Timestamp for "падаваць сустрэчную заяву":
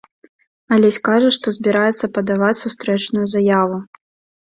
2.17-3.83